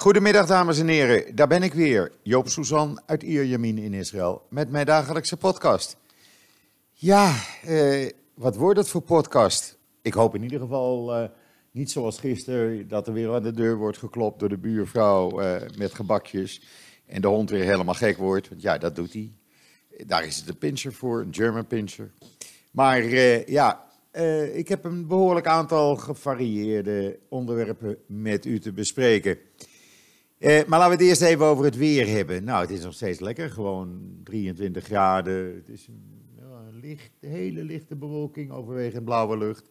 [0.00, 4.70] Goedemiddag dames en heren, daar ben ik weer, Joop Suzan uit Ierjamin in Israël, met
[4.70, 5.96] mijn dagelijkse podcast.
[6.92, 9.78] Ja, eh, wat wordt het voor podcast?
[10.02, 11.28] Ik hoop in ieder geval eh,
[11.70, 15.68] niet zoals gisteren dat er weer aan de deur wordt geklopt door de buurvrouw eh,
[15.76, 16.62] met gebakjes
[17.06, 19.32] en de hond weer helemaal gek wordt, want ja, dat doet hij.
[20.06, 22.10] Daar is het een pincher voor, een German pincher.
[22.70, 29.38] Maar eh, ja, eh, ik heb een behoorlijk aantal gevarieerde onderwerpen met u te bespreken.
[30.38, 32.44] Eh, maar laten we het eerst even over het weer hebben.
[32.44, 35.54] Nou, het is nog steeds lekker, gewoon 23 graden.
[35.54, 36.16] Het is een,
[37.20, 39.70] hele lichte bewolking, overwegend blauwe lucht.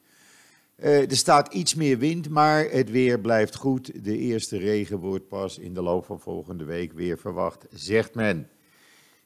[0.76, 4.04] Eh, er staat iets meer wind, maar het weer blijft goed.
[4.04, 8.50] De eerste regen wordt pas in de loop van volgende week weer verwacht, zegt men.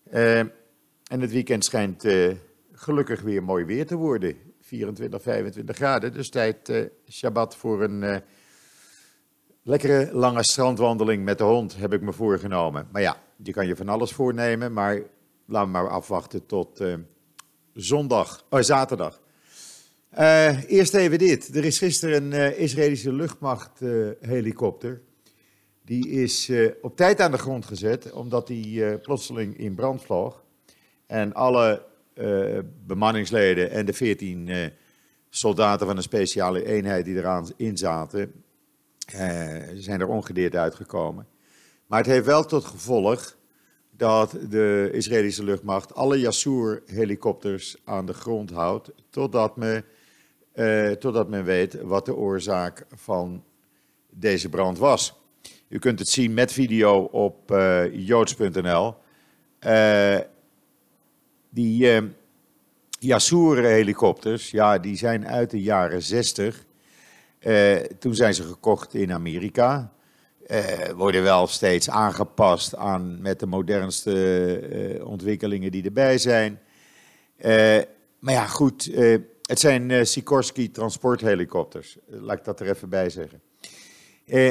[0.10, 2.32] Eh, en het weekend schijnt eh,
[2.71, 4.35] gelukkig weer mooi weer te worden.
[4.60, 6.13] 24, 25 graden.
[6.13, 8.21] Dus tijd, eh, Shabbat, voor een
[9.63, 12.88] lekkere lange strandwandeling met de hond, heb ik me voorgenomen.
[12.91, 15.01] Maar ja, je kan je van alles voornemen, maar
[15.45, 16.93] laten we maar afwachten tot eh,
[17.73, 19.21] zondag, oh, zaterdag.
[20.09, 21.55] Eh, eerst even dit.
[21.55, 25.01] Er is gisteren een eh, Israëlische luchtmacht-helikopter.
[25.85, 30.43] die is op tijd aan de grond gezet, omdat die plotseling in brand vloog.
[31.07, 31.85] En alle
[32.85, 34.68] bemanningsleden en de 14 eh,
[35.29, 38.43] soldaten van een speciale eenheid die eraan in zaten,
[39.73, 41.27] zijn er ongedeerd uitgekomen.
[41.87, 43.35] Maar het heeft wel tot gevolg
[44.01, 49.84] dat de Israëlische luchtmacht alle Yassour-helikopters aan de grond houdt, totdat, me,
[50.51, 53.43] eh, totdat men weet wat de oorzaak van
[54.09, 55.13] deze brand was.
[55.68, 58.96] U kunt het zien met video op eh, joods.nl.
[59.59, 60.20] Eh,
[61.49, 62.03] die eh
[62.99, 66.66] Yassour-helikopters, ja, die zijn uit de jaren 60.
[67.41, 69.94] Eh, toen zijn ze gekocht in Amerika.
[70.47, 74.13] Eh, worden wel steeds aangepast aan met de modernste
[74.59, 76.59] eh, ontwikkelingen die erbij zijn.
[78.19, 78.91] Maar ja, goed,
[79.41, 81.97] het zijn Sikorsky transporthelikopters.
[82.07, 83.41] Laat ik dat er even bij zeggen.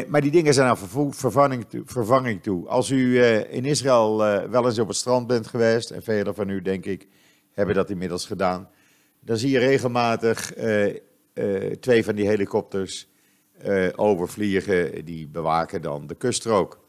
[0.08, 1.82] Maar die dingen zijn vervo- vervanging toe.
[1.84, 2.68] Vervanging toe.
[2.68, 4.16] Als u in Israël
[4.50, 7.06] wel eens op het strand bent geweest, en velen van u denk ik
[7.52, 8.68] hebben dat inmiddels gedaan,
[9.20, 10.52] dan zie je regelmatig
[11.80, 13.08] twee van die helikopters
[13.58, 15.04] eh, overvliegen.
[15.04, 16.80] Die bewaken dan de kuststrook.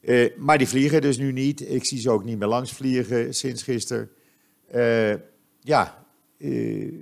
[0.00, 1.70] Eh, maar die vliegen dus nu niet.
[1.70, 4.10] Ik zie ze ook niet meer langs vliegen sinds gisteren.
[4.66, 5.14] Eh,
[5.60, 6.06] ja,
[6.38, 6.92] eh,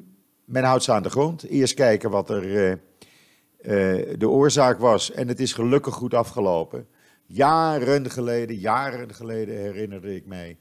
[0.44, 1.43] men houdt ze aan de grond.
[1.49, 5.12] Eerst kijken wat er eh, eh, de oorzaak was.
[5.12, 6.87] En het is gelukkig goed afgelopen.
[7.27, 10.56] Jaren geleden, jaren geleden herinnerde ik mij,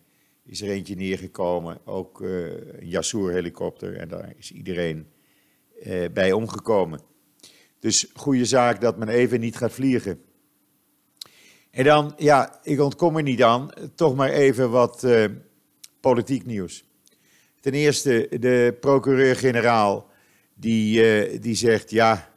[0.45, 1.77] is er eentje neergekomen.
[1.85, 3.97] Ook eh, een Yassour-helikopter.
[3.97, 5.07] En daar is iedereen
[5.81, 6.99] eh, bij omgekomen.
[7.79, 10.21] Dus goede zaak dat men even niet gaat vliegen.
[11.71, 15.25] En dan, ja, ik ontkom er niet aan, toch maar even wat eh,
[15.99, 16.83] politiek nieuws.
[17.59, 20.09] Ten eerste, de procureur-generaal,
[20.53, 22.29] die, eh, die zegt, ja,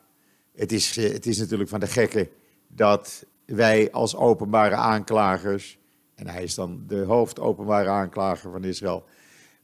[0.55, 2.29] het is, eh, het is natuurlijk van de gekken
[2.69, 5.79] dat wij als openbare aanklagers,
[6.15, 9.05] en hij is dan de hoofdopenbare aanklager van Israël,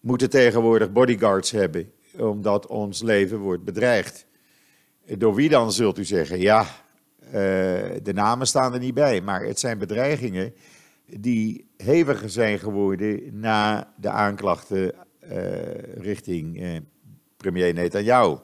[0.01, 4.27] moeten tegenwoordig bodyguards hebben, omdat ons leven wordt bedreigd.
[5.07, 6.41] Door wie dan, zult u zeggen?
[6.41, 6.67] Ja,
[7.25, 7.33] eh,
[8.03, 10.55] de namen staan er niet bij, maar het zijn bedreigingen
[11.07, 16.77] die heviger zijn geworden na de aanklachten eh, richting eh,
[17.37, 18.37] premier Netanyahu.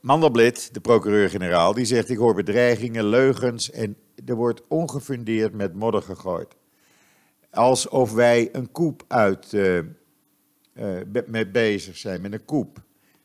[0.00, 3.96] Mandelblit, de procureur-generaal, die zegt: Ik hoor bedreigingen, leugens en
[4.26, 6.56] er wordt ongefundeerd met modder gegooid.
[7.50, 9.56] Alsof wij een koep uit
[11.26, 12.82] mee bezig zijn met een koep.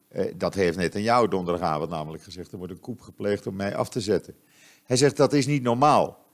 [0.08, 2.52] Eh, dat heeft Netanyahu donderdagavond namelijk gezegd.
[2.52, 4.36] Er wordt een koep gepleegd om mij af te zetten.
[4.84, 6.26] Hij zegt dat is niet normaal.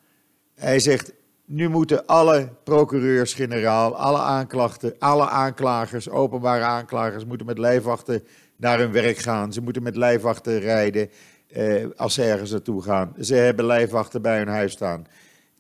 [0.53, 1.13] Hij zegt,
[1.45, 8.23] nu moeten alle procureurs-generaal, alle aanklachten, alle aanklagers, openbare aanklagers, moeten met lijfwachten
[8.55, 9.53] naar hun werk gaan.
[9.53, 11.09] Ze moeten met lijfwachten rijden
[11.47, 13.13] eh, als ze ergens naartoe gaan.
[13.19, 15.05] Ze hebben lijfwachten bij hun huis staan.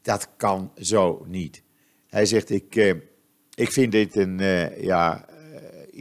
[0.01, 1.63] Dat kan zo niet.
[2.07, 2.93] Hij zegt, ik, eh,
[3.53, 5.30] ik vind dit een, eh, ja, eh,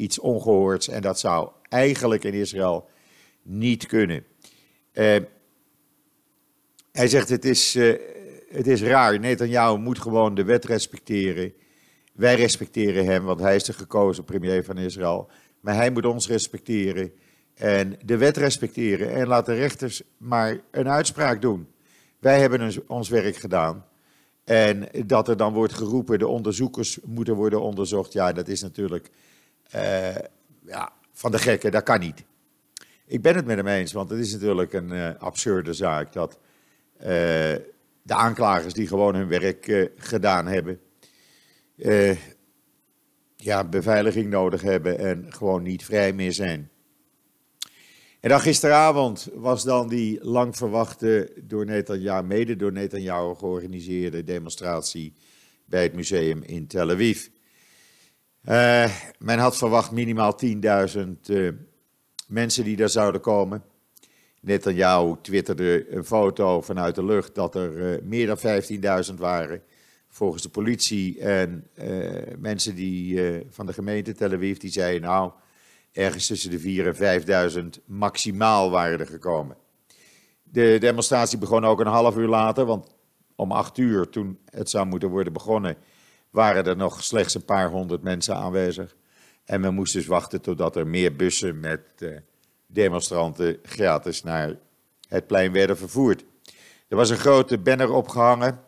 [0.00, 2.88] iets ongehoords en dat zou eigenlijk in Israël
[3.42, 4.24] niet kunnen.
[4.92, 5.16] Eh,
[6.92, 7.94] hij zegt, het is, eh,
[8.48, 9.18] het is raar.
[9.18, 11.52] Netanyahu moet gewoon de wet respecteren.
[12.12, 15.28] Wij respecteren hem, want hij is de gekozen premier van Israël.
[15.60, 17.12] Maar hij moet ons respecteren
[17.54, 19.14] en de wet respecteren.
[19.14, 21.68] En laat de rechters maar een uitspraak doen.
[22.18, 23.84] Wij hebben ons werk gedaan.
[24.44, 28.12] En dat er dan wordt geroepen, de onderzoekers moeten worden onderzocht.
[28.12, 29.10] Ja, dat is natuurlijk
[29.70, 30.14] eh,
[30.66, 32.24] ja, van de gekken, dat kan niet.
[33.06, 36.38] Ik ben het met hem eens, want het is natuurlijk een eh, absurde zaak dat
[38.02, 40.80] de aanklagers die gewoon hun werk gedaan hebben.
[43.36, 46.70] ja, beveiliging nodig hebben en gewoon niet vrij meer zijn.
[48.20, 55.12] En dan gisteravond was dan die lang verwachte, door Netanyahu, mede door Netanyahu georganiseerde demonstratie
[55.64, 57.26] bij het museum in Tel Aviv.
[58.48, 61.54] Uh, men had verwacht minimaal 10.000 uh, eh,
[62.26, 63.62] mensen die daar zouden komen.
[64.40, 68.38] Netanyahu twitterde een foto vanuit de lucht dat er uh, meer dan
[69.08, 69.62] 15.000 waren.
[70.08, 71.66] Volgens de politie en
[72.38, 73.20] mensen die,
[73.50, 75.30] van de gemeente Tel Aviv, die zeiden nou,
[75.92, 79.56] ergens tussen de 4.000 en 5.000 maximaal waren er gekomen.
[80.42, 82.94] De demonstratie begon ook een half uur later, want
[83.34, 85.76] om acht uur, toen het zou moeten worden begonnen,
[86.30, 88.96] waren er nog slechts een paar honderd mensen aanwezig.
[89.44, 92.16] En we moesten dus wachten totdat er meer bussen met uh,
[92.66, 94.56] demonstranten gratis naar
[95.08, 96.24] het plein werden vervoerd.
[96.88, 98.60] Er was een grote banner opgehangen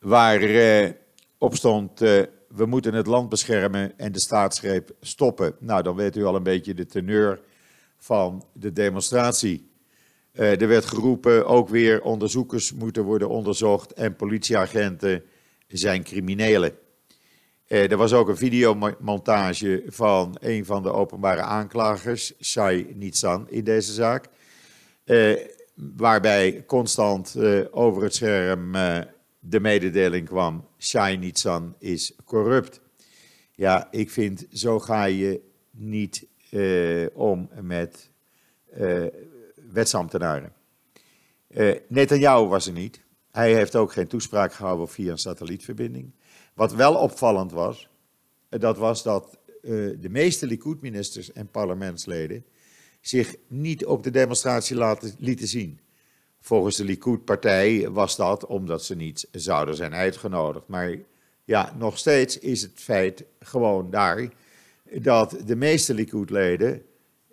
[0.00, 0.90] waar uh,
[1.38, 5.54] op stond: uh, We moeten het land beschermen en de staatsgreep stoppen.
[5.58, 7.40] Nou, dan weet u al een beetje de teneur
[7.98, 9.70] van de demonstratie.
[10.32, 15.24] er werd geroepen, ook weer onderzoekers moeten worden onderzocht en politieagenten
[15.72, 16.74] zijn criminelen.
[17.72, 23.64] Eh, er was ook een videomontage van een van de openbare aanklagers, Shai Nitsan, in
[23.64, 24.28] deze zaak.
[25.04, 25.36] Eh,
[25.74, 28.72] waarbij constant eh, over het scherm
[29.38, 32.80] de mededeling kwam: Shai Nitsan is corrupt.
[33.54, 35.40] Ja, ik vind, zo ga je
[35.70, 36.26] niet
[37.12, 38.10] om met
[39.72, 40.52] wetsambtenaren.
[41.88, 43.00] Netanyahu was er niet.
[43.32, 46.12] Hij heeft ook geen toespraak gehouden via een satellietverbinding.
[46.54, 47.88] Wat wel opvallend was,
[48.48, 52.44] dat was dat uh, de meeste Likud-ministers en parlementsleden
[53.00, 55.80] zich niet op de demonstratie laten, lieten zien.
[56.40, 60.68] Volgens de Likud-partij was dat omdat ze niet zouden zijn uitgenodigd.
[60.68, 60.98] Maar
[61.44, 64.28] ja, nog steeds is het feit gewoon daar
[65.00, 66.82] dat de meeste Likud-leden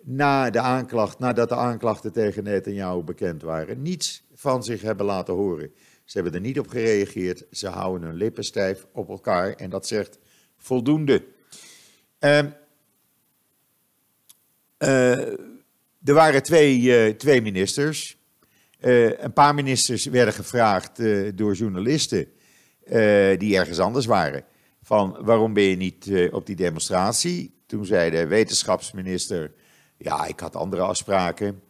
[0.02, 5.34] na de aanklacht, nadat de aanklachten tegen Netanyahu bekend waren, niets van zich hebben laten
[5.34, 5.72] horen.
[6.10, 7.44] Ze hebben er niet op gereageerd.
[7.50, 10.18] Ze houden hun lippen stijf op elkaar en dat zegt
[10.56, 11.24] voldoende.
[12.20, 12.38] Uh,
[14.78, 15.28] uh,
[16.04, 18.16] er waren twee, uh, twee ministers.
[18.78, 20.96] Eh, een paar ministers werden gevraagd
[21.34, 22.26] door journalisten
[23.38, 24.44] die ergens anders waren.
[24.82, 27.62] Van waarom ben je niet op die demonstratie?
[27.66, 29.52] Toen zei de wetenschapsminister,
[29.96, 31.62] ja, ik had andere afspraken.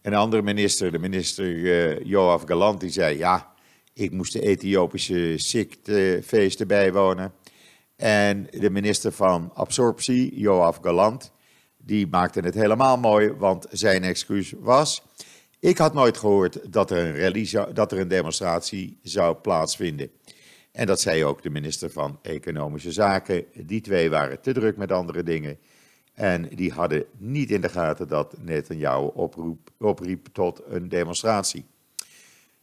[0.00, 3.50] En de andere minister, de minister Joaf Galant, die zei, ja,
[3.92, 7.32] ik moest de Ethiopische Siktfeesten bijwonen.
[7.96, 11.32] En de minister van Absorptie, Joaf Galant,
[11.76, 15.02] die maakte het helemaal mooi, want zijn excuus was...
[15.60, 20.10] Ik had nooit gehoord dat er een, rally dat er een demonstratie zou plaatsvinden.
[20.72, 23.44] En dat zei ook de minister van Economische Zaken.
[23.54, 25.58] Die twee waren te druk met andere dingen.
[26.14, 31.64] En die hadden niet in de gaten dat Netanyahu oproep, opriep tot een demonstratie.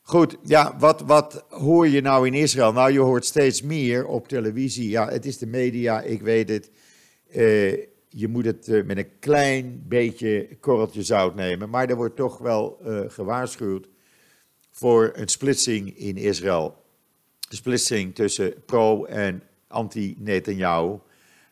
[0.07, 2.71] Goed, ja, wat, wat hoor je nou in Israël?
[2.71, 4.89] Nou, je hoort steeds meer op televisie.
[4.89, 6.71] Ja, het is de media, ik weet het.
[7.35, 7.71] Uh,
[8.09, 11.69] je moet het uh, met een klein beetje korreltje zout nemen.
[11.69, 13.87] Maar er wordt toch wel uh, gewaarschuwd
[14.71, 16.83] voor een splitsing in Israël.
[17.49, 20.97] De splitsing tussen pro- en anti-Netanyahu.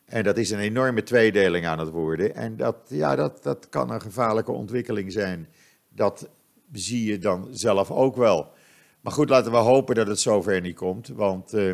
[0.05, 2.35] En dat is een enorme tweedeling aan het worden.
[2.35, 5.47] En dat, ja, dat, dat kan een gevaarlijke ontwikkeling zijn.
[5.89, 6.29] Dat
[6.71, 8.53] zie je dan zelf ook wel.
[9.01, 11.07] Maar goed, laten we hopen dat het zover niet komt.
[11.07, 11.73] Want uh,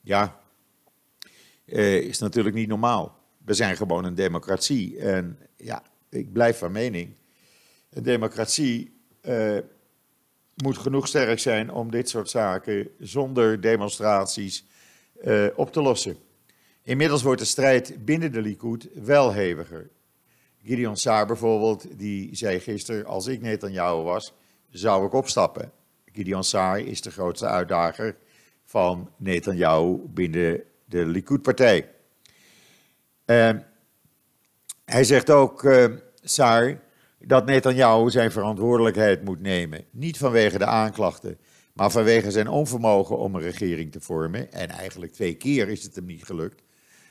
[0.00, 0.40] ja,
[1.64, 3.18] uh, is natuurlijk niet normaal.
[3.44, 4.98] We zijn gewoon een democratie.
[4.98, 7.14] En ja, ik blijf van mening.
[7.90, 9.58] Een democratie uh,
[10.54, 14.66] moet genoeg sterk zijn om dit soort zaken zonder demonstraties
[15.54, 16.16] op te lossen.
[16.82, 19.90] Inmiddels wordt de strijd binnen de Likud wel heviger.
[20.66, 24.32] Gideon Saar bijvoorbeeld, die zei gisteren, als ik net aan was,
[24.70, 25.72] zou ik opstappen.
[26.12, 28.16] Gideon Saar is de grootste uitdager
[28.64, 31.90] van Netanyahu binnen de Likud-partij.
[33.26, 33.50] Uh,
[34.84, 35.84] hij zegt ook, uh,
[36.22, 36.80] Saar,
[37.18, 39.84] dat Netanyahu zijn verantwoordelijkheid moet nemen.
[39.90, 41.38] Niet vanwege de aanklachten,
[41.72, 44.52] maar vanwege zijn onvermogen om een regering te vormen.
[44.52, 46.62] En eigenlijk twee keer is het hem niet gelukt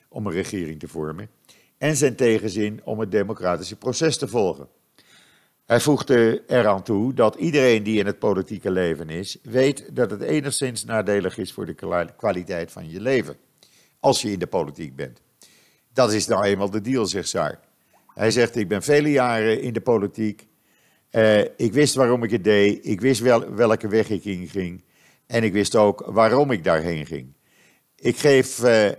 [0.10, 1.30] om een regering te vormen
[1.84, 4.68] en zijn tegenzin om het democratische proces te volgen.
[5.66, 10.22] Hij voegde eraan toe dat iedereen die in het politieke leven is, weet dat het
[10.22, 13.36] enigszins nadelig is voor de kwaliteit van je leven,
[14.00, 15.22] als je in de politiek bent.
[15.94, 17.60] Dat is nou eenmaal de deal, zegt Saar.
[18.14, 20.52] Hij zegt, ik ben vele jaren in de politiek
[21.16, 22.86] Uh, ik wist waarom ik het deed.
[22.86, 24.84] Ik wist wel, welke weg ik in ging.
[25.28, 27.34] En ik wist ook waarom ik daarheen ging.
[27.96, 28.90] Ik geef uh,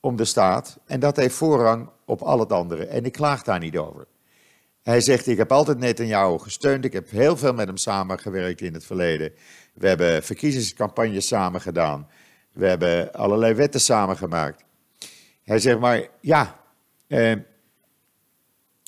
[0.00, 2.86] om de staat en dat heeft voorrang op al het andere.
[2.86, 4.06] En ik klaag daar niet over.
[4.82, 6.84] Hij zegt, ik heb altijd Netanyahu gesteund.
[6.84, 9.32] Ik heb heel veel met hem samengewerkt in het verleden.
[9.74, 12.08] We hebben verkiezingscampagnes samen gedaan.
[12.52, 14.64] We hebben allerlei wetten samengemaakt.
[15.42, 16.60] Hij zegt maar, ja,
[17.06, 17.32] eh,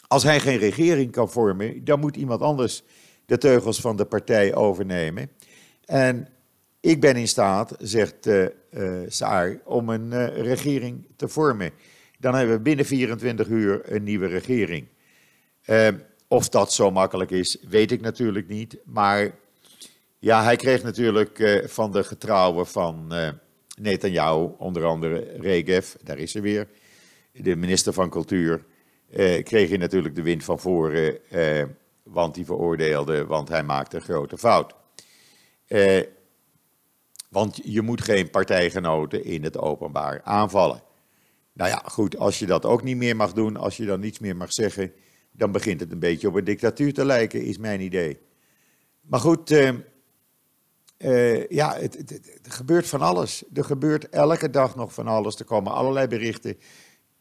[0.08, 2.82] als hij geen regering kan vormen, dan moet iemand anders
[3.26, 5.30] de teugels van de partij overnemen.
[5.84, 6.28] En
[6.80, 11.70] ik ben in staat, zegt uh, uh, Saar, om een uh, regering te vormen.
[12.26, 14.88] Dan hebben we binnen 24 uur een nieuwe regering.
[16.28, 18.76] of dat zo makkelijk is, weet ik natuurlijk niet.
[18.84, 19.30] Maar
[20.18, 23.12] ja, hij kreeg natuurlijk van de getrouwen van
[23.78, 26.68] Netanyahu, onder andere Regev, daar is ze weer,
[27.32, 28.64] de minister van Cultuur,
[29.10, 31.64] eh, kreeg hij natuurlijk de wind van voren, eh,
[32.02, 34.74] want hij veroordeelde, want hij maakte een grote fout.
[35.66, 36.02] Eh,
[37.28, 40.84] want je moet geen partijgenoten in het openbaar aanvallen.
[41.56, 44.18] Nou ja, goed, als je dat ook niet meer mag doen, als je dan niets
[44.18, 44.92] meer mag zeggen,
[45.32, 48.18] dan begint het een beetje op een dictatuur te lijken, is mijn idee.
[49.00, 49.70] Maar goed, uh,
[50.98, 52.10] uh, ja, het,
[52.42, 53.44] er gebeurt van alles.
[53.54, 55.38] Er gebeurt elke dag nog van alles.
[55.38, 56.58] Er komen allerlei berichten.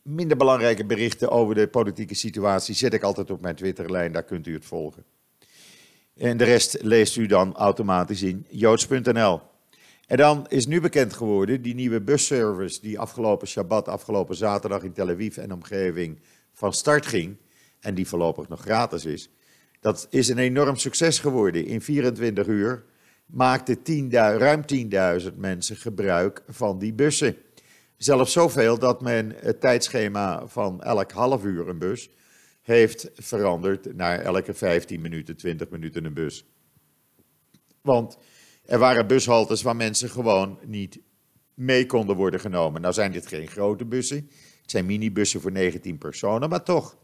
[0.02, 4.48] Minder belangrijke berichten over de politieke situatie zet ik altijd op mijn Twitterlijn, daar kunt
[4.48, 5.04] u het volgen.
[6.16, 9.42] En de rest leest u dan automatisch in joods.nl.
[10.08, 14.94] En dan is nu bekend geworden, die nieuwe busservice die afgelopen Shabbat, afgelopen zaterdag in
[14.94, 16.20] Tel Aviv en omgeving
[16.54, 17.38] van start ging,
[17.80, 19.30] en die voorlopig nog gratis is,
[19.80, 21.66] dat is een enorm succes geworden.
[21.66, 22.84] In 24 uur
[23.26, 24.62] maakten 10 ruim
[25.22, 27.36] 10.000 mensen gebruik van die bussen.
[27.98, 32.10] Zelfs zoveel dat men het tijdschema van elk half uur een bus
[32.62, 36.46] heeft veranderd naar elke 15 minuten, 20 minuten een bus.
[37.82, 38.18] Want
[38.66, 41.00] er waren bushaltes waar mensen gewoon niet
[41.54, 42.82] mee konden worden genomen.
[42.82, 44.30] Nou zijn dit geen grote bussen,
[44.62, 46.98] het zijn minibussen voor 19 personen, maar toch.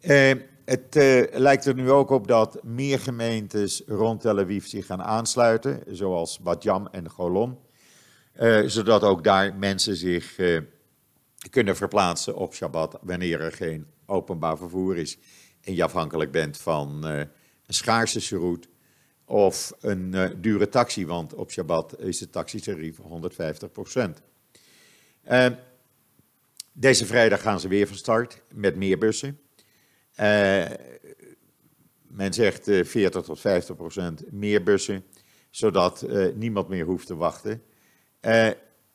[0.00, 0.32] Eh,
[0.64, 5.02] het eh, lijkt er nu ook op dat meer gemeentes rond Tel Aviv zich gaan
[5.02, 7.58] aansluiten, zoals Bat Yam en Golon.
[8.32, 10.36] Eh, zodat ook daar mensen zich
[11.50, 15.18] kunnen verplaatsen op Shabbat wanneer er geen openbaar vervoer is.
[15.60, 17.28] En je afhankelijk bent van een
[17.66, 18.68] schaarse route
[19.26, 23.00] of een dure taxi, want op Shabbat is de taxitarief 150%
[26.72, 29.40] deze vrijdag gaan ze weer van start met meer bussen.
[32.06, 35.04] men zegt 40 tot 50 procent meer bussen,
[35.50, 37.62] zodat niemand meer hoeft te wachten.
[38.26, 38.48] Uh,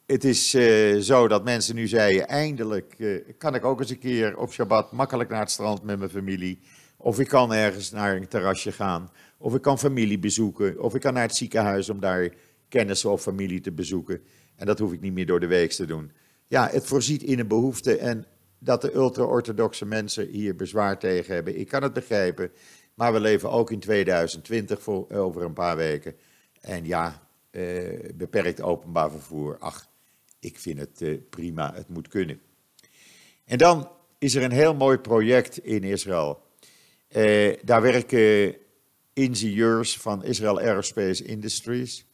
[0.06, 4.00] het is uh, zo dat mensen nu zeiden, eindelijk uh, kan ik ook eens een
[4.00, 6.60] keer op Shabbat makkelijk naar het strand met mijn familie.
[7.04, 9.12] Of ik kan ergens naar een terrasje gaan.
[9.38, 10.80] Of ik kan familie bezoeken.
[10.80, 12.30] Of ik kan naar het ziekenhuis om daar
[12.70, 14.22] kennissen of familie te bezoeken.
[14.56, 16.12] En dat hoef ik niet meer door de week te doen.
[16.48, 18.26] Ja, het voorziet in een behoefte en
[18.60, 21.60] dat de ultra-orthodoxe mensen hier bezwaar tegen hebben.
[21.60, 22.52] Ik kan het begrijpen,
[22.94, 26.16] maar we leven ook in 2020 voor, over een paar weken.
[26.62, 29.58] En ja, uh, beperkt openbaar vervoer.
[29.60, 29.88] Ach,
[30.40, 32.42] ik vind het uh, prima, het moet kunnen.
[33.46, 36.51] En dan is er een heel mooi project in Israël.
[37.16, 38.56] Uh, daar werken
[39.14, 42.06] ingenieurs van Israel Aerospace Industries.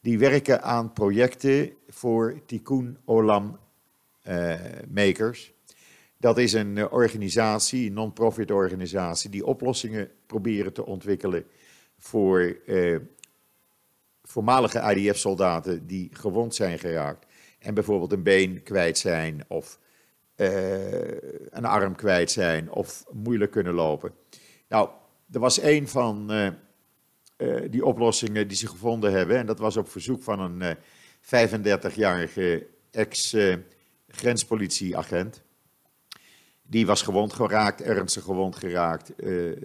[0.00, 3.58] Die werken aan projecten voor Tikkun Olam
[4.88, 5.52] makers.
[6.16, 11.44] Dat is een organisatie, een non-profit organisatie, die oplossingen proberen te ontwikkelen
[11.98, 12.56] voor
[14.22, 17.26] voormalige IDF-soldaten die gewond zijn geraakt
[17.58, 19.78] en bijvoorbeeld een been kwijt zijn of
[20.36, 24.12] een arm kwijt zijn of moeilijk kunnen lopen.
[24.68, 24.88] Nou,
[25.32, 26.48] er was een van uh,
[27.36, 30.76] uh, die oplossingen die ze gevonden hebben en dat was op verzoek van een
[31.20, 35.42] 35-jarige ex-grenspolitieagent.
[36.62, 39.12] Die was gewond geraakt, ernstig gewond geraakt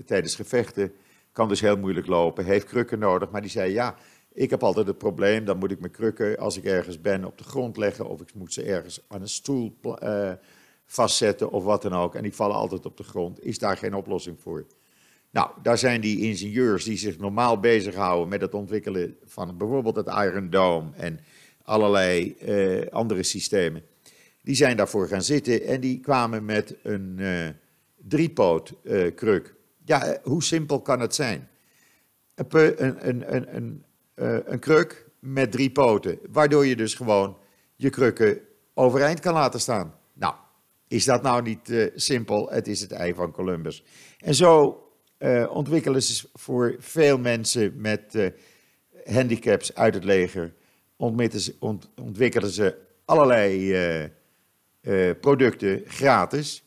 [0.05, 0.91] tijdens gevechten.
[1.31, 3.95] Kan dus heel moeilijk lopen, heeft krukken nodig, maar die zei ja,
[4.33, 7.37] ik heb altijd het probleem, dan moet ik mijn krukken als ik ergens ben op
[7.37, 9.77] de grond leggen of ik moet ze ergens aan een stoel
[10.87, 12.15] vastzetten of wat dan ook.
[12.15, 13.43] En die vallen altijd op de grond.
[13.43, 14.65] Is daar geen oplossing voor?
[15.31, 20.07] Nou, daar zijn die ingenieurs die zich normaal bezighouden met het ontwikkelen van bijvoorbeeld het
[20.07, 21.19] Iron Dome en
[21.63, 23.83] allerlei uh, andere systemen.
[24.41, 27.47] Die zijn daarvoor gaan zitten en die kwamen met een uh.
[29.85, 31.49] Ja, hoe simpel kan het zijn?
[32.35, 33.85] Een, een, een, een
[34.17, 37.37] een kruk met drie poten, waardoor je dus gewoon
[37.75, 38.39] je krukken
[38.73, 39.96] overeind kan laten staan.
[40.87, 42.49] Is dat nou niet uh, simpel?
[42.49, 43.83] Het is het ei van Columbus.
[44.19, 44.83] En zo
[45.19, 48.27] uh, ontwikkelen ze voor veel mensen met uh,
[49.05, 50.53] handicaps uit het leger,
[51.95, 54.11] ontwikkelen ze allerlei
[55.21, 56.63] producten gratis.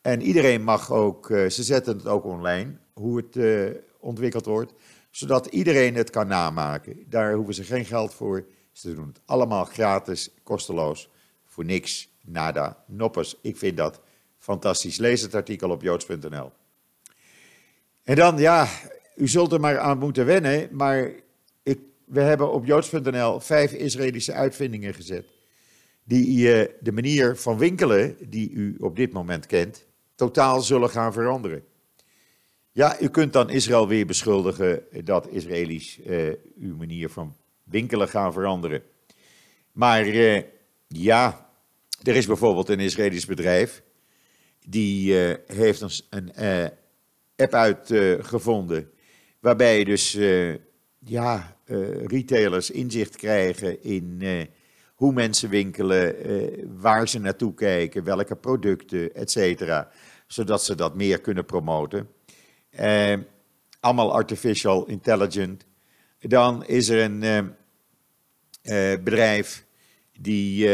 [0.00, 3.36] En iedereen mag ook, ze zetten het ook online, hoe het
[3.98, 4.72] ontwikkeld wordt,
[5.10, 7.04] zodat iedereen het kan namaken.
[7.08, 8.46] Daar hoeven ze geen geld voor.
[8.72, 11.10] Ze doen het allemaal gratis, kosteloos,
[11.44, 13.36] voor niks, nada, noppers.
[13.40, 14.00] Ik vind dat
[14.38, 14.96] fantastisch.
[14.96, 16.52] Lees het artikel op joods.nl.
[18.02, 18.68] En dan, ja,
[19.16, 21.10] u zult er maar aan moeten wennen, maar
[21.62, 25.26] ik, we hebben op joods.nl vijf Israëlische uitvindingen gezet.
[26.04, 31.12] Die uh, de manier van winkelen, die u op dit moment kent, totaal zullen gaan
[31.12, 31.64] veranderen.
[32.72, 38.32] Ja, u kunt dan Israël weer beschuldigen dat Israëli's uh, uw manier van winkelen gaan
[38.32, 38.82] veranderen.
[39.72, 40.42] Maar uh,
[40.88, 41.49] ja,
[42.02, 43.82] er is bijvoorbeeld een Israëlisch bedrijf
[44.66, 45.14] die
[45.46, 45.80] heeft
[46.10, 46.70] een, een
[47.36, 48.90] app uitgevonden.
[49.40, 50.54] waarbij dus uh,
[50.98, 51.56] ja,
[52.06, 54.22] retailers inzicht krijgen in
[54.94, 56.14] hoe mensen winkelen,
[56.80, 59.58] waar ze naartoe kijken, welke producten, et.
[60.26, 62.08] Zodat ze dat meer kunnen promoten.
[63.80, 65.66] allemaal artificial intelligent.
[66.18, 67.54] Dan is er een
[69.04, 69.64] bedrijf
[70.18, 70.68] die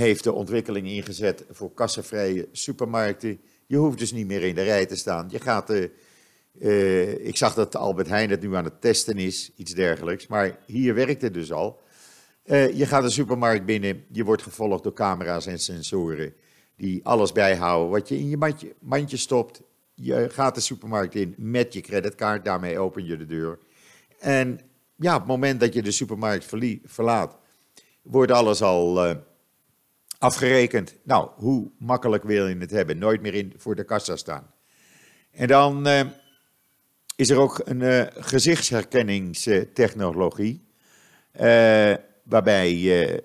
[0.00, 3.40] heeft de ontwikkeling ingezet voor kassavrije supermarkten
[3.72, 5.28] je hoeft dus niet meer in de rij te staan.
[5.30, 5.88] Je gaat, uh,
[6.60, 10.26] uh, ik zag dat Albert Heijn het nu aan het testen is, iets dergelijks.
[10.26, 11.80] Maar hier werkt het dus al.
[12.44, 16.34] Uh, je gaat de supermarkt binnen, je wordt gevolgd door camera's en sensoren
[16.76, 19.62] die alles bijhouden wat je in je mandje, mandje stopt.
[19.94, 23.58] Je gaat de supermarkt in met je creditcard, daarmee open je de deur.
[24.18, 24.60] En
[24.96, 26.46] ja, op het moment dat je de supermarkt
[26.84, 27.36] verlaat,
[28.02, 29.16] wordt alles al
[30.22, 30.96] afgerekend.
[31.02, 32.98] Nou, hoe makkelijk wil je het hebben?
[32.98, 34.50] Nooit meer in, voor de kassa staan.
[35.30, 36.00] En dan uh,
[37.16, 40.70] is er ook een uh, gezichtsherkenningstechnologie.
[41.40, 43.20] Uh, waarbij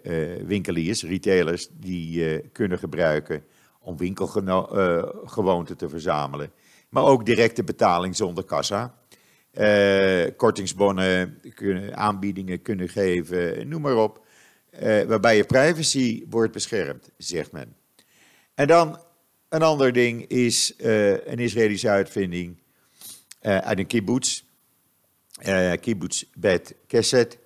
[0.46, 3.44] winkeliers, retailers, die kunnen gebruiken
[3.80, 6.52] om winkelgewoonten te verzamelen.
[6.90, 8.98] Maar ook directe betaling zonder kassa.
[10.36, 14.26] kortingsbonnen, kunnen, aanbiedingen kunnen geven, noem maar op.
[14.74, 17.76] Uh, waarbij je privacy wordt beschermd, zegt men.
[18.54, 19.00] En dan
[19.50, 22.58] een ander ding is uh, een Israëlische uitvinding
[23.42, 24.42] uh, uit een kibbutz,
[25.82, 27.38] kibbutz Bet Keset.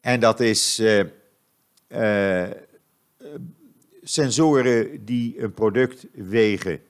[0.00, 0.82] En dat is
[4.02, 6.80] sensoren die een product wegen.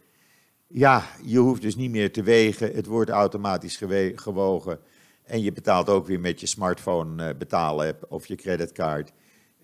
[0.66, 3.83] Ja, je hoeft dus niet meer te wegen, het wordt automatisch
[4.14, 4.81] gewogen.
[5.23, 9.12] En je betaalt ook weer met je smartphone betaalapp of je creditcard.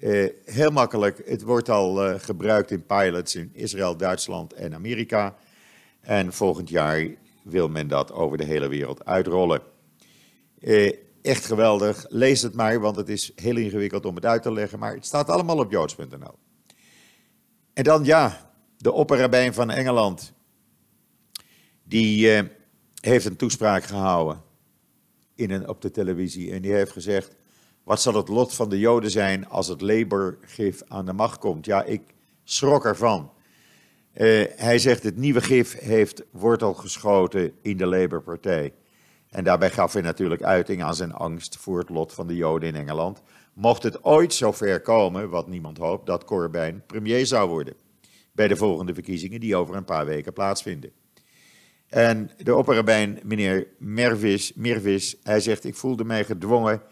[0.01, 5.37] Uh, heel makkelijk, het wordt al uh, gebruikt in pilots in Israël, Duitsland en Amerika.
[6.01, 7.07] En volgend jaar
[7.43, 9.63] wil men dat over de hele wereld uitrollen.
[10.61, 14.53] Uh, echt geweldig, lees het maar, want het is heel ingewikkeld om het uit te
[14.53, 14.79] leggen.
[14.79, 16.35] Maar het staat allemaal op joods.nl.
[17.73, 20.33] En dan ja, de opperrabijn van Engeland.
[21.83, 22.43] Die
[23.01, 24.43] heeft een toespraak gehouden
[25.35, 26.53] in een, op de televisie.
[26.53, 27.37] En die heeft gezegd
[27.85, 31.67] wat zal het lot van de Joden zijn als het Labour-gif aan de macht komt?
[31.67, 32.03] Ja, ik
[32.45, 33.31] schrok ervan.
[34.15, 38.73] Uh, hij zegt het nieuwe gif heeft wortel geschoten in de Labour-partij.
[39.31, 42.69] En daarbij gaf hij natuurlijk uiting aan zijn angst voor het lot van de Joden
[42.69, 43.23] in Engeland.
[43.55, 47.75] Mocht het ooit zover komen, wat niemand hoopt, dat Corbyn premier zou worden.
[48.33, 50.93] Bij de volgende verkiezingen die over een paar weken plaatsvinden.
[51.89, 56.83] En de opperrabijn, meneer Mervis, Mervis, hij zegt: Ik voelde mij gedwongen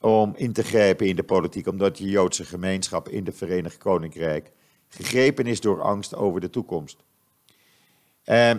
[0.00, 4.52] om in te grijpen in de politiek, omdat de Joodse gemeenschap in het Verenigd Koninkrijk
[4.88, 7.04] gegrepen is door angst over de toekomst.
[8.24, 8.58] En,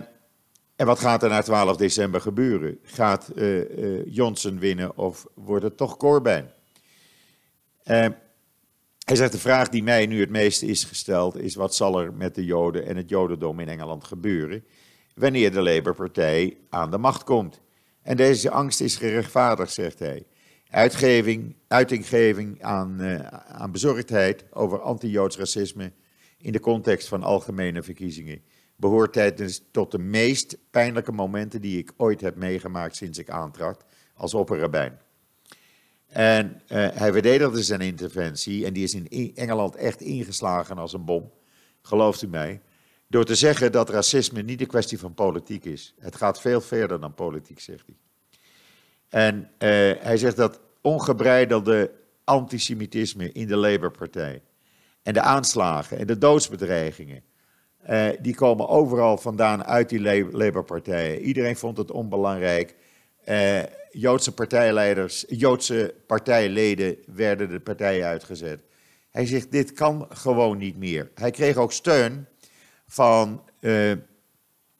[0.76, 2.78] en wat gaat er na 12 december gebeuren?
[2.82, 6.50] Gaat uh, Johnson winnen of wordt het toch Corbyn?
[7.84, 8.06] Uh,
[9.04, 12.12] hij zegt, de vraag die mij nu het meest is gesteld is, wat zal er
[12.12, 14.64] met de Joden en het Jodendom in Engeland gebeuren
[15.14, 17.60] wanneer de Labour-partij aan de macht komt?
[18.02, 20.26] En deze angst is gerechtvaardigd, zegt hij.
[20.70, 25.92] Uitgeving, uitinggeving aan, uh, aan bezorgdheid over anti-Joods racisme
[26.38, 28.42] in de context van algemene verkiezingen
[28.78, 33.84] behoort tijdens tot de meest pijnlijke momenten die ik ooit heb meegemaakt sinds ik aantrad
[34.14, 34.98] als opperrabijn.
[36.06, 41.04] En uh, hij verdedigde zijn interventie en die is in Engeland echt ingeslagen als een
[41.04, 41.32] bom,
[41.82, 42.60] gelooft u mij,
[43.06, 45.94] door te zeggen dat racisme niet een kwestie van politiek is.
[45.98, 47.96] Het gaat veel verder dan politiek, zegt hij.
[49.08, 49.48] En uh,
[49.98, 51.90] hij zegt dat ongebreidelde
[52.24, 54.42] antisemitisme in de Labour-partij
[55.02, 57.22] en de aanslagen en de doodsbedreigingen
[57.78, 60.00] Eh, die komen overal vandaan uit die
[60.32, 61.20] Labour-partijen.
[61.20, 62.74] Iedereen vond het onbelangrijk.
[63.28, 68.62] Uh, Joodse partijleiders, Joodse partijleden werden de partij uitgezet.
[69.10, 71.10] Hij zegt, dit kan gewoon niet meer.
[71.14, 72.26] Hij kreeg ook steun
[72.86, 73.42] van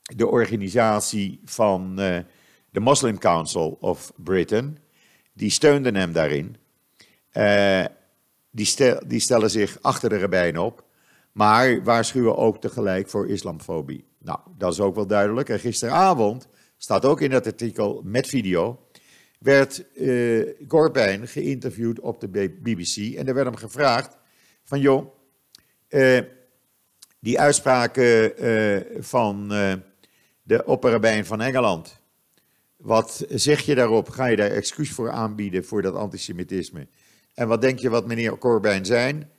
[0.01, 2.01] de organisatie van
[2.79, 4.79] de Muslim Council of Britain.
[5.33, 6.57] Die steunden hem daarin.
[8.51, 10.85] die, stel, die stellen zich achter de rabbijn op.
[11.33, 14.05] Maar waarschuwen ook tegelijk voor islamfobie.
[14.19, 15.49] Nou, dat is ook wel duidelijk.
[15.49, 18.87] En gisteravond, staat ook in dat artikel met video,
[19.39, 22.29] werd uh, geïnterviewd op de
[22.61, 23.15] BBC.
[23.17, 24.17] En er werd hem gevraagd
[24.65, 25.15] van, joh,
[25.89, 26.21] uh,
[27.21, 28.33] die uitspraken
[29.05, 29.49] van
[30.43, 31.98] de opperrabijn van Engeland,
[32.79, 34.09] wat zeg je daarop?
[34.09, 36.87] Ga je daar excuus voor aanbieden voor dat antisemitisme?
[37.35, 39.31] En wat denk je wat meneer Corbijn zijn?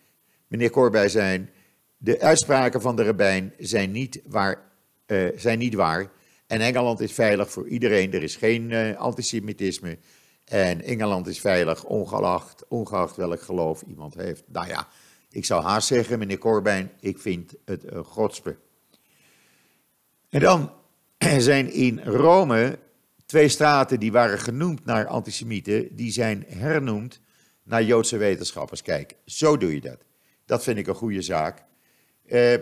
[0.48, 1.50] Meneer Corbijn zijn
[1.98, 4.68] de uitspraken van de rabbijn zijn niet waar.
[5.08, 6.12] Uh, zijn niet waar.
[6.48, 8.14] En Engeland is veilig voor iedereen.
[8.14, 9.98] Er is geen uh, antisemitisme.
[10.46, 14.44] En Engeland is veilig, ongeacht, ongeacht welk geloof iemand heeft.
[14.48, 14.88] Nou ja,
[15.32, 18.56] ik zou haast zeggen, meneer Corbijn, ik vind het een godspe.
[20.30, 20.72] En dan
[21.38, 22.80] zijn in Rome
[23.30, 27.22] twee straten die waren genoemd naar antisemieten, die zijn hernoemd
[27.64, 28.82] naar Joodse wetenschappers.
[28.82, 29.98] Kijk, zo doe je dat.
[30.46, 31.64] Dat vind ik een goede zaak.
[32.26, 32.54] Uh,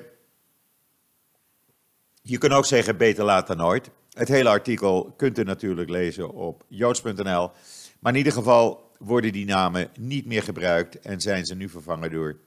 [2.22, 3.90] je kunt ook zeggen beter laat dan nooit.
[4.12, 7.52] Het hele artikel kunt u natuurlijk lezen op joods.nl.
[8.00, 12.12] Maar in ieder geval worden die namen niet meer gebruikt en zijn ze nu vervangen
[12.12, 12.40] door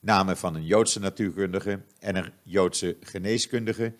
[0.00, 3.94] namen van een Joodse natuurkundige en een Joodse geneeskundige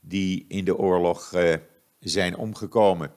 [0.00, 1.54] die in de oorlog uh,
[2.00, 3.12] zijn omgekomen.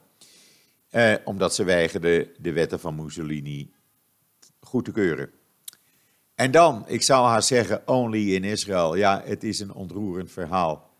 [0.90, 3.72] Uh, omdat ze weigerden de wetten van Mussolini
[4.60, 5.30] goed te keuren.
[6.34, 8.94] En dan, ik zou haar zeggen, only in Israël.
[8.94, 10.90] Ja, het is een ontroerend verhaal.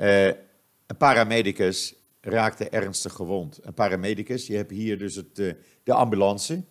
[0.00, 3.58] Uh, een paramedicus raakte ernstig gewond.
[3.62, 5.52] Een paramedicus, je hebt hier dus het, uh,
[5.82, 6.62] de ambulance.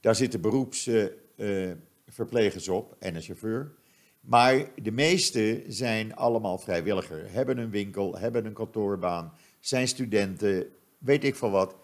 [0.00, 3.72] Daar zitten beroepsverplegers uh, op en een chauffeur.
[4.20, 7.32] Maar de meeste zijn allemaal vrijwilliger.
[7.32, 10.66] Hebben een winkel, hebben een kantoorbaan, zijn studenten,
[10.98, 11.74] weet ik veel wat.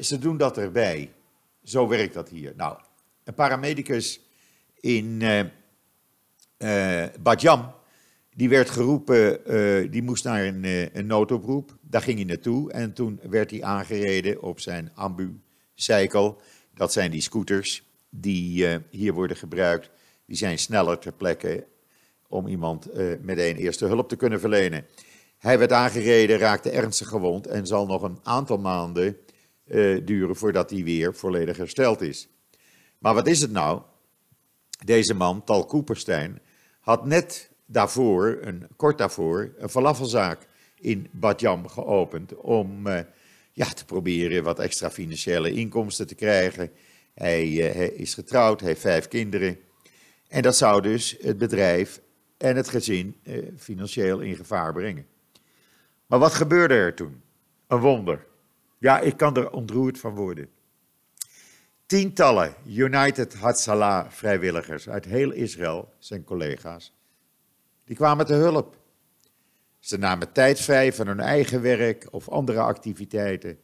[0.00, 1.12] ze doen dat erbij.
[1.64, 2.52] Zo werkt dat hier.
[2.56, 2.78] Nou,
[3.24, 4.20] een paramedicus
[4.80, 5.40] in uh,
[6.58, 7.72] uh, Badjam.
[8.34, 10.64] Die werd geroepen, uh, die moest naar een,
[10.98, 11.76] een, noodoproep.
[11.80, 16.36] Daar ging hij naartoe en toen werd hij aangereden op zijn ambu-cycle.
[16.74, 19.90] Dat zijn die scooters die hier worden gebruikt.
[20.26, 21.66] Die zijn sneller ter plekke
[22.28, 22.88] om iemand
[23.22, 24.84] meteen eerste hulp te kunnen verlenen.
[25.42, 29.16] Hij werd aangereden, raakte ernstig gewond en zal nog een aantal maanden
[30.04, 32.28] duren voordat hij weer volledig hersteld is.
[32.98, 33.82] Maar wat is het nou?
[34.84, 36.40] Deze man, Tal Koeperstein,
[36.80, 40.46] had net daarvoor, een, kort daarvoor, een falafelzaak
[40.80, 42.98] in Badjam geopend om uh,
[43.52, 46.70] ja, te proberen wat extra financiële inkomsten te krijgen.
[47.14, 49.58] Hij, uh, hij, is getrouwd, heeft vijf kinderen.
[50.28, 52.00] En dat zou dus het bedrijf
[52.36, 53.16] en het gezin
[53.56, 55.11] financieel in gevaar brengen.
[56.12, 57.22] Maar wat gebeurde er toen?
[57.66, 58.26] Een wonder.
[58.78, 60.48] Ja, ik kan er ontroerd van worden.
[61.86, 66.94] Tientallen United Hatzalah vrijwilligers uit heel Israël, zijn collega's,
[67.84, 68.76] die kwamen te hulp.
[69.78, 73.58] Ze namen tijd vrij van hun eigen werk of andere activiteiten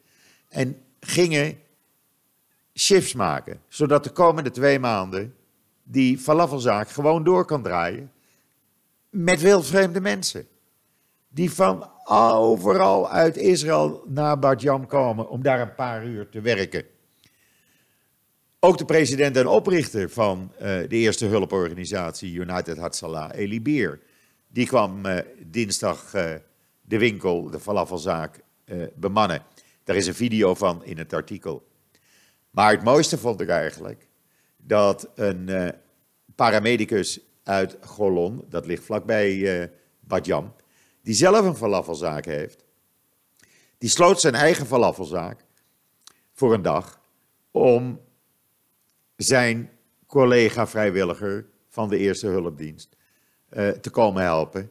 [0.49, 1.59] en gingen
[2.75, 5.35] shifts maken, zodat de komende twee maanden
[5.83, 8.13] die falafelzaak gewoon door kan draaien
[9.11, 10.49] met wildvreemde mensen.
[11.29, 16.85] Die van overal uit Israël naar Badjam komen om daar een paar uur te werken.
[18.61, 24.01] Ook de president en oprichter van uh, de eerste hulporganisatie United Hatzalah, Eli Beer,
[24.49, 26.35] die kwam uh, dinsdag uh,
[26.81, 28.41] de winkel, de falafelzaak,
[28.95, 29.43] bemannen.
[29.85, 31.69] Daar is een video van in het artikel.
[32.51, 34.09] Maar het mooiste vond ik eigenlijk
[34.57, 35.73] dat een
[36.35, 40.53] paramedicus uit Golon, dat ligt vlakbij Badjam,
[41.09, 42.65] die zelf een falafelzaak heeft,
[43.79, 45.45] die sloot zijn eigen falafelzaak
[46.33, 47.01] voor een dag
[47.51, 48.01] om
[49.17, 49.71] zijn
[50.07, 52.97] collega-vrijwilliger van de Eerste Hulpdienst
[53.51, 54.71] uh, te komen helpen.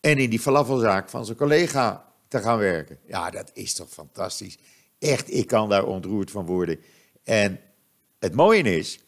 [0.00, 2.98] En in die falafelzaak van zijn collega te gaan werken.
[3.06, 4.58] Ja, dat is toch fantastisch.
[4.98, 6.80] Echt, ik kan daar ontroerd van worden.
[7.24, 7.60] En
[8.18, 9.00] het mooie is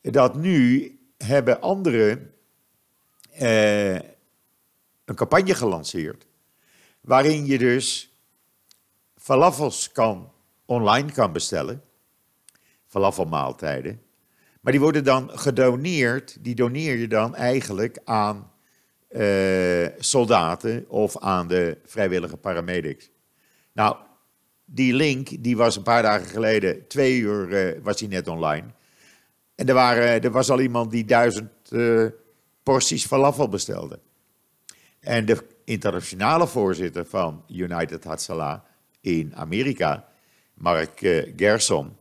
[0.00, 2.34] dat nu hebben anderen
[3.40, 3.98] uh,
[5.10, 6.26] een campagne gelanceerd.
[7.00, 8.14] Waarin je dus
[9.16, 10.32] falafels kan,
[10.64, 11.82] online kan bestellen
[12.86, 14.02] falafelmaaltijden.
[14.60, 18.52] Maar die worden dan gedoneerd, die doneer je dan eigenlijk aan
[19.08, 23.10] eh, soldaten of aan de vrijwillige paramedics.
[23.72, 23.96] Nou,
[24.64, 28.66] die link die was een paar dagen geleden, twee uur uh, was hij net online.
[29.54, 32.06] En er, waren, er was al iemand die duizend uh,
[32.62, 33.98] porties falafel bestelde.
[35.00, 38.60] En de internationale voorzitter van United Hatzalah
[39.00, 40.08] in Amerika,
[40.54, 41.96] Mark uh, Gerson,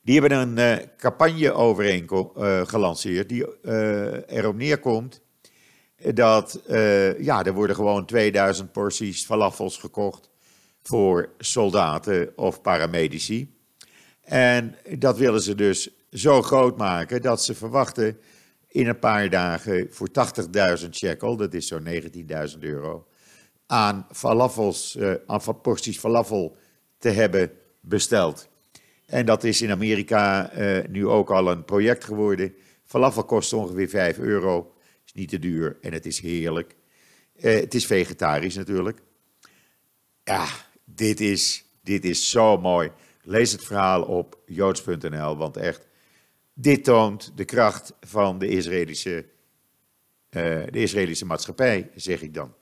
[0.00, 2.30] die hebben een uh, campagne overeenkom,
[2.66, 3.64] gelanceerd die
[4.26, 5.20] erop neerkomt
[6.14, 6.60] dat
[7.18, 10.30] ja, er worden gewoon 2000 porties falafels gekocht
[10.82, 13.54] voor soldaten of paramedici.
[14.20, 18.18] En dat willen ze dus zo groot maken dat ze verwachten
[18.72, 20.08] in een paar dagen voor
[20.82, 21.86] 80.000 shekel, dat is zo'n
[22.52, 23.06] 19.000 euro,
[23.66, 26.56] aan falafels, uh, aan porties falafel
[26.98, 28.48] te hebben besteld.
[29.06, 32.54] En dat is in Amerika uh, nu ook al een project geworden.
[32.84, 34.74] Falafel kost ongeveer 5 euro,
[35.06, 36.74] is niet te duur en het is heerlijk.
[37.36, 39.02] Uh, het is vegetarisch natuurlijk.
[40.24, 40.46] Ja,
[40.84, 42.90] dit is, dit is zo mooi.
[43.22, 45.86] Lees het verhaal op joods.nl, want echt,
[46.54, 49.26] dit toont de kracht van de Israëlische,
[50.30, 52.54] uh, de Israëlische maatschappij, zeg ik dan.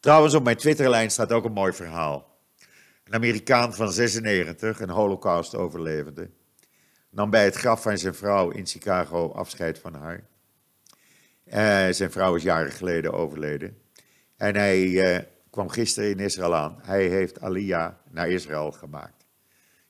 [0.00, 2.38] Trouwens, op mijn Twitterlijn staat ook een mooi verhaal.
[3.04, 6.30] Een Amerikaan van 96, een holocaust-overlevende,
[7.10, 10.26] nam bij het graf van zijn vrouw in Chicago afscheid van haar.
[11.44, 13.78] Uh, zijn vrouw is jaren geleden overleden.
[14.36, 15.18] En hij uh,
[15.50, 16.78] kwam gisteren in Israël aan.
[16.82, 19.17] Hij heeft Aliyah naar Israël gemaakt.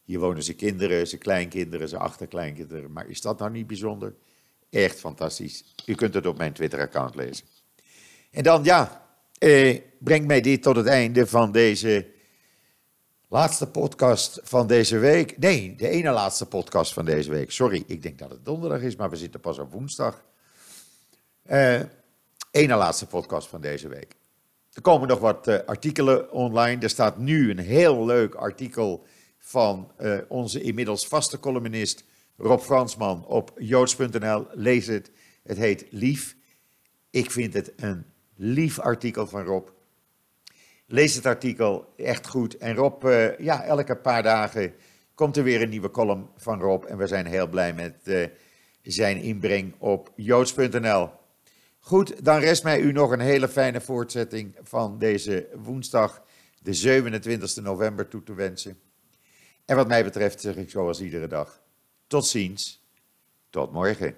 [0.08, 2.92] Hier wonen zijn kinderen, zijn kleinkinderen, zijn achterkleinkinderen.
[2.92, 4.14] Maar is dat nou niet bijzonder?
[4.70, 5.74] Echt fantastisch.
[5.86, 7.46] U kunt het op mijn Twitter-account lezen.
[8.30, 9.06] En dan, ja,
[9.38, 12.06] eh, brengt mij dit tot het einde van deze
[13.28, 15.38] laatste podcast van deze week.
[15.38, 17.50] Nee, de ene laatste podcast van deze week.
[17.50, 20.24] Sorry, ik denk dat het donderdag is, maar we zitten pas op woensdag.
[21.42, 21.80] Eh,
[22.50, 24.14] ene laatste podcast van deze week.
[24.72, 26.82] Er komen nog wat uh, artikelen online.
[26.82, 29.06] Er staat nu een heel leuk artikel
[29.48, 32.04] van uh, onze inmiddels vaste columnist
[32.36, 34.46] Rob Fransman op joods.nl.
[34.52, 35.10] Lees het.
[35.42, 36.36] Het heet Lief.
[37.10, 39.68] Ik vind het een lief artikel van Rob.
[40.86, 42.56] Lees het artikel, echt goed.
[42.56, 44.74] En Rob, uh, ja, elke paar dagen
[45.14, 46.84] komt er weer een nieuwe column van Rob.
[46.84, 48.26] En we zijn heel blij met uh,
[48.82, 51.10] zijn inbreng op joods.nl.
[51.78, 56.22] Goed, dan rest mij u nog een hele fijne voortzetting van deze woensdag,
[56.62, 58.87] de 27 november, toe te wensen.
[59.68, 61.62] En wat mij betreft zeg ik zoals iedere dag,
[62.06, 62.82] tot ziens,
[63.50, 64.16] tot morgen.